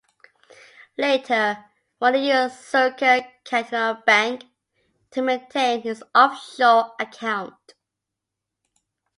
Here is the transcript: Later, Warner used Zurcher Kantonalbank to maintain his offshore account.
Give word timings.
Later, 0.97 1.63
Warner 1.99 2.17
used 2.17 2.55
Zurcher 2.55 3.23
Kantonalbank 3.45 4.49
to 5.11 5.21
maintain 5.21 5.83
his 5.83 6.03
offshore 6.15 6.95
account. 6.99 7.75